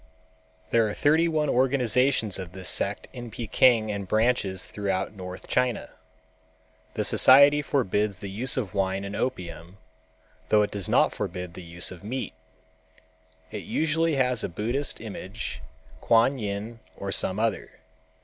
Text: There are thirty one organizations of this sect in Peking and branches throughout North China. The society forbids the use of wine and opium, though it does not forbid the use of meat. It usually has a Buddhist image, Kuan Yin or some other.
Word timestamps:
There 0.71 0.87
are 0.89 0.95
thirty 0.95 1.27
one 1.27 1.47
organizations 1.47 2.39
of 2.39 2.53
this 2.53 2.67
sect 2.69 3.07
in 3.13 3.29
Peking 3.29 3.91
and 3.91 4.07
branches 4.07 4.65
throughout 4.65 5.13
North 5.13 5.45
China. 5.47 5.91
The 6.95 7.05
society 7.05 7.61
forbids 7.61 8.17
the 8.17 8.27
use 8.31 8.57
of 8.57 8.73
wine 8.73 9.05
and 9.05 9.15
opium, 9.15 9.77
though 10.49 10.63
it 10.63 10.71
does 10.71 10.89
not 10.89 11.13
forbid 11.13 11.53
the 11.53 11.61
use 11.61 11.91
of 11.91 12.03
meat. 12.03 12.33
It 13.51 13.59
usually 13.65 14.15
has 14.15 14.43
a 14.43 14.49
Buddhist 14.49 14.99
image, 14.99 15.61
Kuan 16.01 16.39
Yin 16.39 16.79
or 16.97 17.11
some 17.11 17.39
other. 17.39 17.73